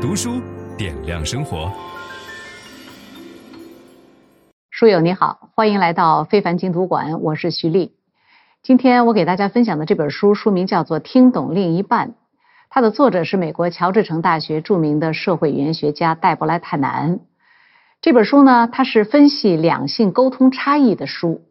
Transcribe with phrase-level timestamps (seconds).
[0.00, 0.40] 读书
[0.78, 1.70] 点亮生活。
[4.70, 7.92] 书友你好，欢迎来到非凡精读馆，我是徐丽。
[8.62, 12.08] 今天我给大家分享的这本书书名叫做《听懂另一半》，
[12.70, 17.20] 它的作者是美国乔治城大学著名的社会语言学家黛博莱·泰南。
[18.00, 21.42] 这本书呢，它是分析两性沟通差异的书。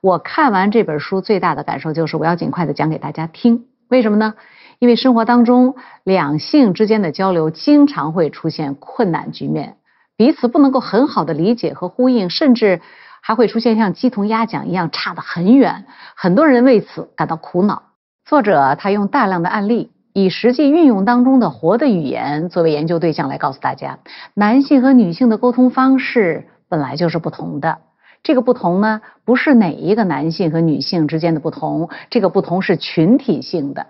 [0.00, 3.66] 我看完这本书最大的感受就是，我要尽快的讲给大家听。
[3.88, 4.34] 为什么呢？
[4.78, 5.74] 因为生活当中
[6.04, 9.76] 两性之间的交流经常会出现困难局面。
[10.16, 12.80] 彼此不能够很好的理解和呼应，甚至
[13.20, 15.84] 还会出现像鸡同鸭讲一样差得很远，
[16.14, 17.82] 很多人为此感到苦恼。
[18.24, 23.98] 作者他用大量的案例，以实际运用当中的活的语言作为研究对象来告诉大家，
[24.32, 27.78] 男性和女性的沟通方式本来就是不同的。
[28.22, 33.86] 这个不同呢，不是哪一个男性和女性之间的不同，这个不同是群体性的。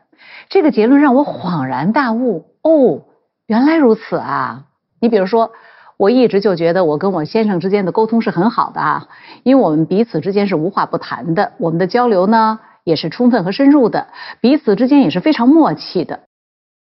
[0.48, 3.02] 这个结论让我恍然大悟，哦，
[3.46, 4.64] 原来如此啊！
[5.00, 5.52] 你比如说。
[5.98, 9.08] 我一直就觉得我跟我先生之间的沟通是很好的啊，
[9.44, 14.08] 因为我们彼此之间是无话不谈的，我们的交流呢也是充分和深入的，
[14.42, 16.20] 彼此之间也是非常默契的。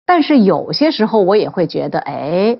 [0.08, 2.58] 但是有些时候我也会觉得，哎，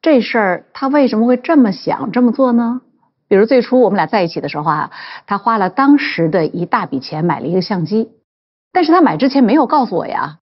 [0.00, 2.80] 这事儿他为什么会这么想这么做呢？
[3.26, 4.92] 比如最初我们俩在一起的时候啊，
[5.26, 8.08] 他花了当时的一大笔钱买了一个相机，
[8.72, 10.38] 但是他买之前没有告诉我呀，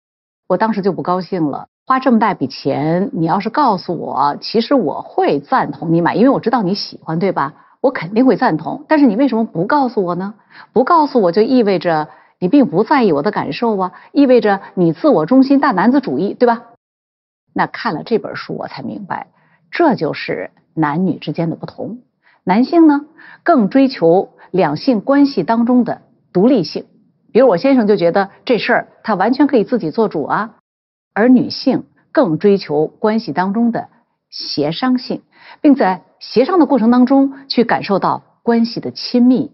[0.48, 1.66] 我当时就不高兴了。
[1.86, 7.54] 花这么大笔钱，你要是告诉我，其实我会赞同你买，因为我知道你喜欢，对吧？
[7.82, 8.86] 我肯定会赞同。
[8.88, 10.34] 但是你为什么不告诉我呢？
[10.72, 12.08] 不告诉我就意味着
[12.38, 16.62] 你并不在意我的感受啊，意味着你自我中心、大男子主义，对吧？
[17.52, 19.26] 那看了这本书，我才明白，
[19.70, 21.98] 这就是男女之间的不同。
[22.44, 23.02] 男性呢，
[23.42, 26.00] 更追求两性关系当中的
[26.32, 26.86] 独立性，
[27.34, 30.54] 比如我先生就觉得这事儿他完全可以自己做主啊。
[31.12, 31.82] 而女性
[32.12, 33.88] 更追求关系当中的
[34.30, 35.22] 协商性，
[35.60, 39.50] 并在协商的过程当中去感受到关系的亲密。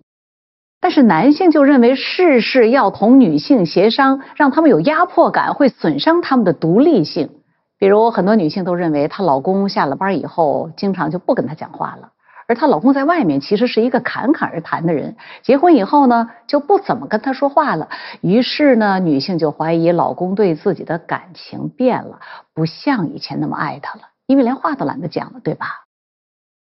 [0.79, 7.31] 但是男性就认为事事要同女性协商，让他们有压迫感，会损伤他们的独立性。
[7.79, 12.11] 比如很多女性都认为她老公下了班以后，经常就不跟她讲话了。
[12.51, 17.89] 而她老公在外面其实是一个侃侃而谈的人，结婚以后呢，就不怎么跟她说话了。
[18.23, 22.19] 于是呢，女性就怀疑老公对自己的感情变了，
[22.53, 25.85] 不像以前那么爱她了，因为连话都懒得讲了，对吧？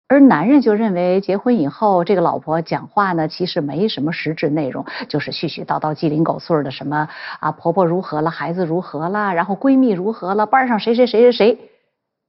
[0.07, 7.09] 而男人就认为结婚以后，这个老婆讲话呢，其实没什么实质内容，就是絮絮叨叨、鸡零狗碎的，什么
[7.39, 11.69] 啊婆婆如何了，孩子如何了，然后闺蜜如何了，班上谁谁谁谁谁，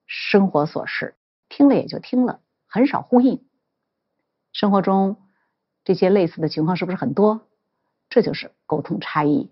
[0.06, 1.14] 生活琐事，
[1.48, 2.40] 听了也就听了。
[2.76, 3.40] 很少呼应，
[4.52, 5.16] 生活中
[5.82, 7.40] 这些类似的情况是不是很多？
[8.10, 9.48] 这就是沟通差异。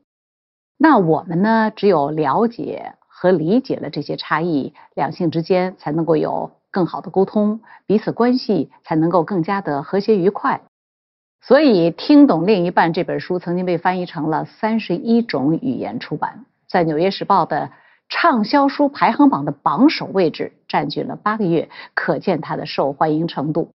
[0.76, 10.60] 那我们呢，只有了解和理解了这些差异，两性之间才能够有更好的沟通，彼此关系才能够更加的和谐愉快。
[11.40, 17.70] 所以，《听懂另一半》这本书曾经被翻译成了三十一种语言出版，在《纽约时报》的。
[18.10, 23.70] 畅销书排行榜的榜首位置占据了八个月，可见它的受欢迎程度。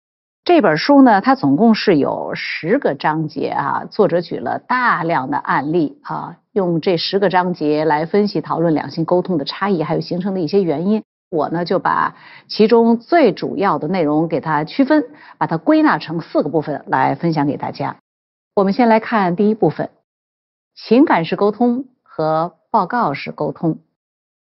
[0.44, 11.03] 这本书呢，它总共是有十个章节啊，作者举了大量的案例啊，用这十个章节来分析讨论两性沟通的差异，还有形成的一些原因。
[11.32, 12.15] 我呢就把
[12.47, 15.05] 其中最主要的内容给它区分，
[15.37, 17.97] 把它归纳成四个部分来分享给大家。
[18.55, 19.91] 我们先来看第一部分：
[20.76, 23.81] 情感式沟通和报告式沟通。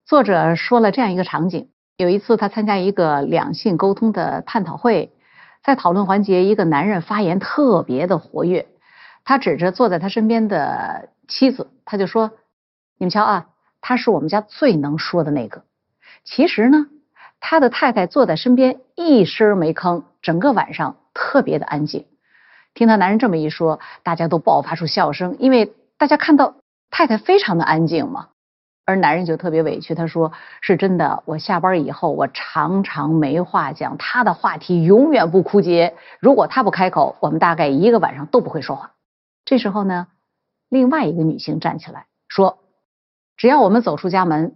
[0.05, 5.11] 作者说了这样一个场景：有一次，他参加一个两性沟通的探讨会，
[5.63, 8.67] 在讨论环节，一个男人发言特别的活跃。
[9.25, 12.33] 他指着坐在他身边的妻子，他就说
[12.99, 13.47] ：“你们瞧啊，
[13.81, 15.63] 他是我们家最能说的那个。”
[16.23, 16.85] 其实呢，
[17.39, 22.05] 他的太太坐在身边一声没吭，整个晚上特别的安静。
[22.75, 26.57] 听他男人这么一说，大家都爆发出笑声，因为大家看到
[26.91, 28.27] 太太非常的安静嘛。
[28.87, 30.31] 而男人就特别委屈，他说
[30.61, 35.93] ：“是真的，我下班以后，我常常没话讲，他的话题永远不枯竭。
[36.21, 38.93] 如果他不开口，我们大概一个晚上都不会说话。”
[39.43, 40.07] 这时候呢，
[40.69, 42.59] 另外一个女性站起来说
[43.35, 44.55] ：“只要我们走出家门，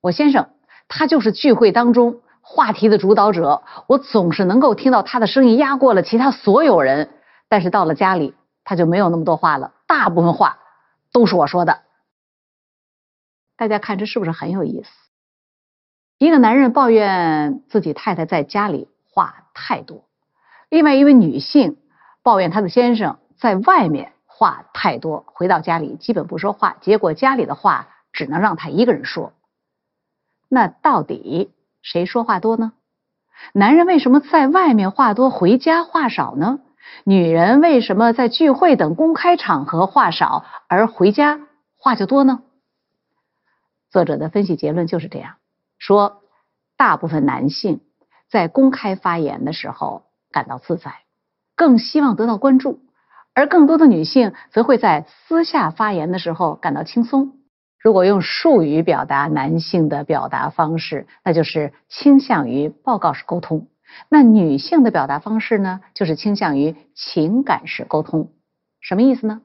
[0.00, 0.50] 我先生
[0.86, 7.10] 他就是聚会当中话题的主导者，我总是能够听到他的声音压过了其他所有人。
[7.48, 10.58] 但是到了家里，他就没有那么多话了，大部分话
[11.12, 11.80] 都是我说的。”
[13.56, 14.90] 大家看这是不是很有意思？
[16.18, 20.04] 一个男人抱怨自己太太在家里话太多，
[20.68, 21.76] 另外一位女性
[22.22, 29.32] 抱怨她的先生在外面话太多，回到家里基本不说话，结果家里的话只能让他一个人说。
[30.48, 31.50] 那到底
[31.82, 32.72] 谁说话多呢？
[33.52, 36.60] 男人为什么在外面话多，回家话少呢？
[37.04, 41.40] 女人为什么在聚会等公开场合话少，而回家
[41.76, 42.42] 话就多呢？
[43.92, 45.34] 作者的分析结论就是这样
[45.78, 46.22] 说：
[46.78, 47.82] 大部分男性
[48.30, 50.94] 在公开发言的时候感到自在，
[51.54, 52.80] 更希望得到关注；
[53.34, 57.34] 而更多的女性则会在私下发言的时候感到轻松。
[57.78, 63.68] 如果用术语表达男性的表达方式，那就是倾向于报告式沟通。
[64.08, 68.32] 那女性的表达方式呢，就是倾向于情感式沟通。
[68.80, 69.42] 什么意思呢？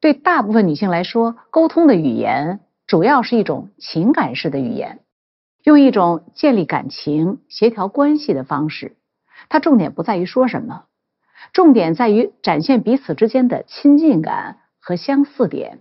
[0.00, 5.00] 对大部分女性来说，沟通的语言主要是一种情感式的语言，
[5.64, 8.96] 用一种建立感情、协调关系的方式。
[9.48, 10.84] 它重点不在于说什么，
[11.52, 15.80] 重点在于展现彼此之间的亲近感和相似点。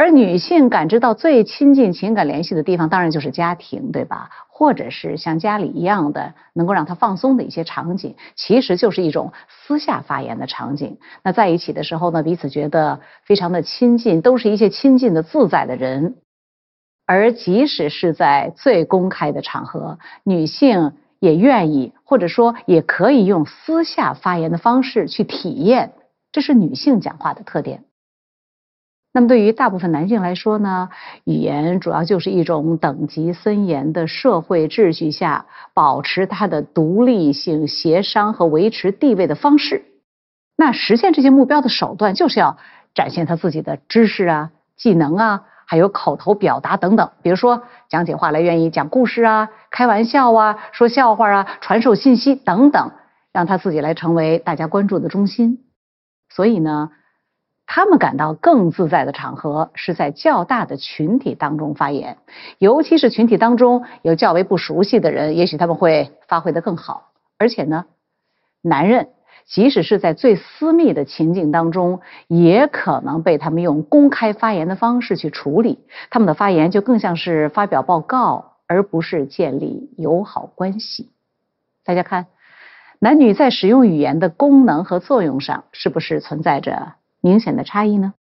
[0.00, 4.30] 而女性感知到最亲近情感联系的地方，当然就是家庭，对吧？
[4.48, 10.96] 或者是像家里一样的能够让她放松的一些场景，其实就是一种私下发言的场景。
[11.22, 16.14] 那在一起的时候呢，彼此觉得非常的亲近，都是一些亲近的自在的人。
[17.04, 25.92] 而即使是在最公开的场合，女性也愿意，或者说也可以用私下发言的方式去体验，
[26.32, 27.84] 这是女性讲话的特点。
[29.12, 30.88] 那么对于大部分男性来说呢，
[31.24, 39.84] 语言主要就是一种等级森严的社会秩序下保持他的独立性、协商和维持地位的方式。
[40.56, 42.56] 那实现这些目标的手段，就是要
[42.94, 47.10] 展现他自己的知识啊、技能啊，还有口头表达等等。
[47.22, 52.92] 比如说讲起话来愿意讲故事啊、开玩笑啊、说笑话啊、传授信息等等，
[53.32, 55.64] 让他自己来成为大家关注的中心。
[56.28, 56.90] 所以呢，
[57.72, 62.18] 他们感到更自在的场合是在较大的群体当中发言，
[62.58, 67.12] 尤其是群体当中有较为不熟悉的人，也许他们会发挥得更好。
[67.38, 67.84] 而且呢，
[68.60, 69.10] 男人
[69.46, 75.78] 即使是在最私密的情境当中，也可能被他们用公开发言的方式去处理。
[76.10, 81.08] 他们的发言就更像是发表报告，而不是建立友好关系。
[81.84, 82.26] 大家看，
[82.98, 88.14] 男女在使用语言的功能和作用上，是不是存在着明显的差异呢？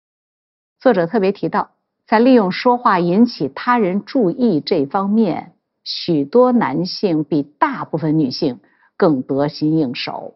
[0.79, 1.71] 作者特别提到，
[2.05, 5.53] 在利用说话引起他人注意这方面，
[5.83, 8.59] 许多男性比大部分女性
[8.95, 10.35] 更得心应手。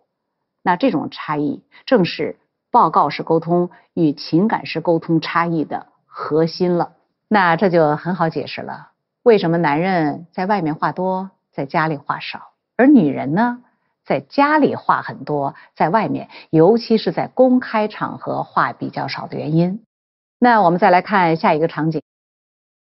[0.63, 2.38] 那这种差异正是
[2.69, 6.94] 报告式沟通与情感式沟通差异的核心了。
[7.28, 8.90] 那这就很好解释了，
[9.24, 13.63] 为什么男人在外面话多，在家里话少，而女人呢？
[14.06, 19.83] 在家里话很多，在外面，尤其是在公开场合话比较少的原因。
[20.39, 22.01] 那我们再来看下一个场景，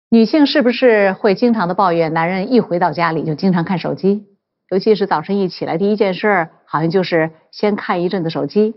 [0.09, 4.27] 女性是不是会经常的抱怨男人一回到家里就经常看手机？
[4.71, 8.75] 尤其是早晨一起来第一件事，好像就是先看一阵子手机。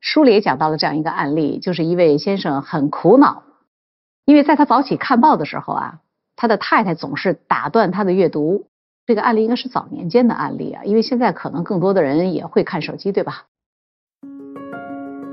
[0.00, 3.42] 书里也讲到了这样一个案例，就是一位先生很苦恼，
[4.24, 6.00] 因为在他早起看报的时候啊，
[6.36, 8.69] 他的太太总是打断他的阅读。
[9.06, 13.46] 这个案例应该是早年间的案例啊，因为现在可能更多的人也会看手机，对吧？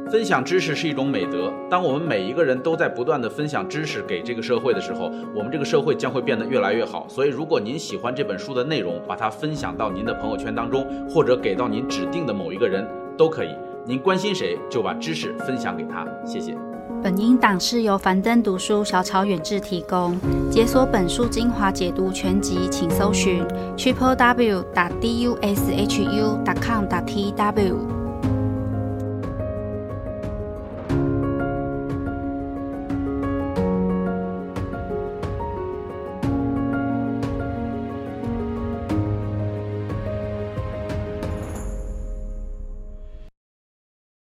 [0.09, 1.51] 分享知识是一种美德。
[1.69, 7.05] 当我们每一个人都在不断地分享知识给这个社会的时候，我们这个社会将会变得越来越好。
[7.09, 12.87] 所以，如果您喜欢这本书的内容，把它分享到您的朋友圈当中，或者给到您指定的某一个人
[13.17, 13.53] 都可以。
[13.85, 16.07] 您关心谁，就把知识分享给他。
[16.25, 16.66] 谢谢。
[17.03, 20.17] 本音档是由樊登读书小草远志提供。
[20.51, 23.43] 解锁本书精华解读全集，请搜寻
[23.77, 27.96] triple w 打 d u s h u 打 com 打 t w。